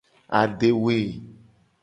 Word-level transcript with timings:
Adewe. 0.39 0.97